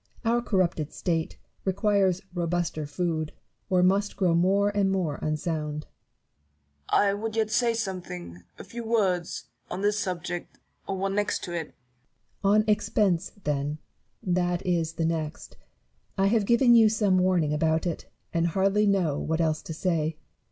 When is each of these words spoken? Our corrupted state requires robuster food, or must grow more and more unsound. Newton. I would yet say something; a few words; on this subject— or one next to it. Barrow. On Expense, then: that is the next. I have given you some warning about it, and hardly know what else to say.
Our 0.25 0.41
corrupted 0.41 0.91
state 0.91 1.37
requires 1.63 2.23
robuster 2.33 2.87
food, 2.89 3.33
or 3.69 3.83
must 3.83 4.15
grow 4.17 4.33
more 4.33 4.69
and 4.75 4.91
more 4.91 5.19
unsound. 5.21 5.85
Newton. 5.85 5.89
I 6.89 7.13
would 7.13 7.35
yet 7.35 7.51
say 7.51 7.75
something; 7.75 8.41
a 8.57 8.63
few 8.63 8.83
words; 8.83 9.43
on 9.69 9.81
this 9.83 9.99
subject— 9.99 10.57
or 10.87 10.97
one 10.97 11.13
next 11.13 11.43
to 11.43 11.53
it. 11.53 11.75
Barrow. 12.41 12.55
On 12.55 12.63
Expense, 12.67 13.31
then: 13.43 13.77
that 14.23 14.65
is 14.65 14.93
the 14.93 15.05
next. 15.05 15.55
I 16.17 16.25
have 16.29 16.47
given 16.47 16.73
you 16.73 16.89
some 16.89 17.19
warning 17.19 17.53
about 17.53 17.85
it, 17.85 18.07
and 18.33 18.47
hardly 18.47 18.87
know 18.87 19.19
what 19.19 19.39
else 19.39 19.61
to 19.61 19.71
say. 19.75 20.17